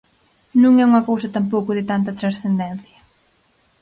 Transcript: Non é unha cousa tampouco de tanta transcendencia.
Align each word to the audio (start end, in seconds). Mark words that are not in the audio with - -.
Non 0.61 0.73
é 0.81 0.83
unha 0.89 1.05
cousa 1.09 1.33
tampouco 1.37 1.71
de 1.77 1.87
tanta 1.91 2.17
transcendencia. 2.19 2.99